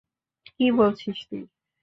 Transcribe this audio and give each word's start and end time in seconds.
কী 0.47 0.65
বলছিস 0.71 1.17
তুই? 1.27 1.43